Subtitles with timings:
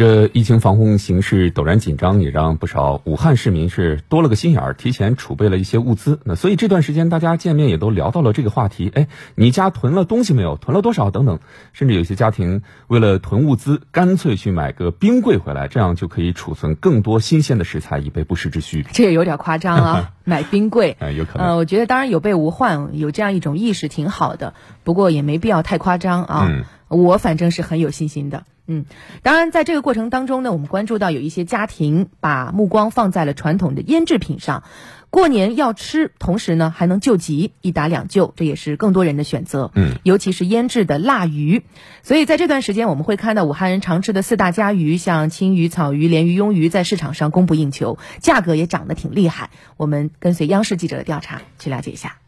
[0.00, 6.20] 这疫情防控形势陡然紧张，也让不少武汉市民是多了个心眼儿，提前储备了一些物资。
[6.24, 8.90] 那所以这段时间大家见面也都聊到了这个话题。
[8.94, 10.56] 哎，你家囤了东西没有？
[10.56, 11.10] 囤了多少？
[11.10, 11.38] 等等。
[11.74, 18.82] 甚至有些家庭为了囤物资，干脆去买个冰柜回来，这样就可以储存更多新鲜的食材，以备不时之需。
[18.90, 20.96] 这也有点夸张啊， 买冰柜。
[20.98, 21.46] 哎，有可能。
[21.46, 24.54] 呃，我觉得当然有备无患，有这样一种意识挺好的。
[24.82, 26.46] 不过也没必要太夸张啊。
[26.48, 26.64] 嗯。
[26.88, 28.42] 我反正是很有信心的。
[28.72, 28.84] 嗯，
[29.24, 34.62] 当然，在这个过程当中呢，我们关注到有一些家庭把目光放在了传统的腌制品上，
[35.10, 39.72] 过年要吃，同时呢还能救急，一打两救，这也是更多人的选择。
[39.74, 41.64] 嗯，尤其是腌制的腊鱼，
[42.04, 49.50] 所以在这段时间，我们会看到武汉人常吃的四大家鱼，像青鱼、草鱼、鲢鱼、鳙鱼，在市场上供不应求，价格也涨得挺厉害。
[49.76, 52.18] 我们跟随央视记者的调查去了解一下。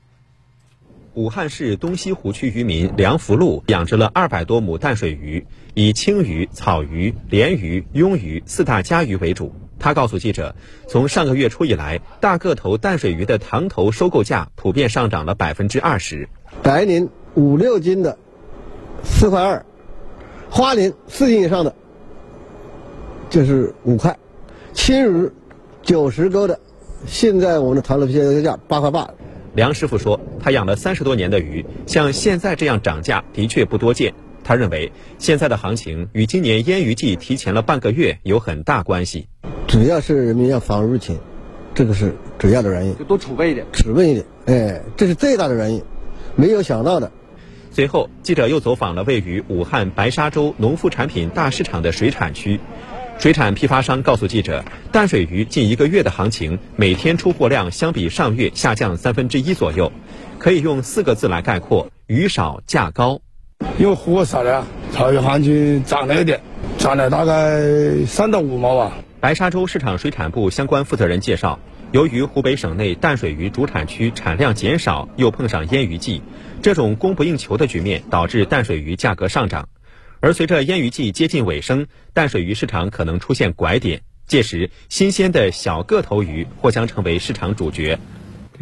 [1.14, 9.52] 武汉市东西湖区渔民梁福禄养殖了二百多亩淡水鱼，以青鱼、草鱼、鲢鱼、鳙鱼四大家鱼为主。
[9.78, 10.54] 他告诉记者，
[10.88, 16.28] 从上个月初以来，大个头淡水鱼的塘头收购价普遍上涨了百分之二十。
[16.62, 18.16] 白鳞五六斤的
[19.04, 19.66] 四块二，
[20.48, 21.74] 花鳞四斤以上的
[23.28, 24.16] 就是五块，
[24.72, 25.30] 青鱼
[25.82, 26.58] 九十钩的，
[27.06, 29.10] 现在我们的塘头现在价八块八。
[29.54, 34.14] 梁师傅说，他养了三十多年的鱼，像现在这样涨价的确不多见。
[34.44, 39.28] 他认为，现在的行情与今年腌鱼季提前了半个月有很大关系。
[39.68, 41.18] 主要是人民要防入侵，
[41.74, 42.96] 这个是主要的原因。
[42.96, 45.82] 就多储备一点，储备一点，哎，这是最大的原因，
[46.34, 47.12] 没有想到的。
[47.70, 52.58] 随后，记者又走访了位于武汉白沙洲农副产品大市场的水产区。
[53.22, 59.92] 水产批发商告诉记者，淡水鱼近一个月的行情，每天出货量相比上月下降三分之一左右，
[60.40, 63.20] 可以用四个字来概括：鱼少价高。
[63.78, 66.40] 因为货少了，草鱼行情涨了一点，
[66.78, 68.92] 涨了大概三到五毛吧。
[69.20, 71.60] 白沙洲市场水产部相关负责人介绍，
[71.92, 76.22] 由于湖北省内淡水鱼主产区产量减少，又碰上腌鱼季，
[76.60, 79.68] 这种供不应求的局面导致淡水鱼价格上涨。
[80.22, 87.98] 而随着腌鱼季接近尾声，淡水鱼市场可能出现拐点，届时新鲜的小个头鱼或将成为市场主角。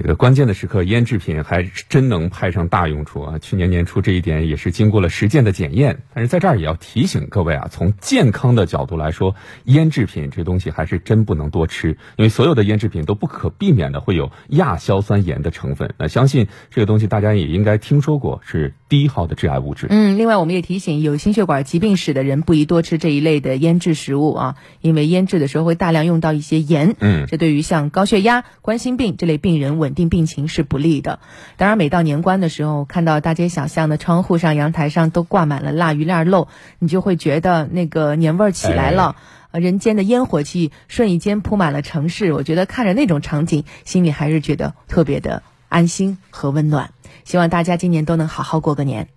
[0.02, 3.38] 这个关键的时刻，腌制品还真能派上大用处啊！
[3.38, 5.98] 去年年初这一点也是经过了实践的检验。
[6.14, 9.34] 但是在这儿也要提醒各位啊，从健康的角度来说，
[9.64, 15.92] 腌制品这东西还是真不能多吃，因为所有的腌制品都不可避免的会有亚硝酸盐的成分。
[15.98, 19.86] 那相信这个东西大家也应该听说过，是第一号的致癌物质。
[19.90, 26.96] 嗯，另外我们也提醒有心血管疾病史的人不宜多吃这一类的腌制食物啊，因为腌制的时候会大量用到一些盐。
[27.00, 29.89] 嗯，这对于像高血压、冠心病这类病人稳。
[29.90, 31.18] 稳定病情是不利的。
[31.56, 36.46] 当然，每到年关的时候，看到大街小巷的窗户上、阳台上都挂满了腊鱼腊肉，
[36.78, 39.16] 你就会觉得那个年味儿起来了。
[39.50, 46.92] 人间的烟火气瞬间铺满了城市，我觉得看着那种场景，心里还是觉得特别的安心和温暖。
[47.24, 49.08] 希望大家今年都能好好过个年。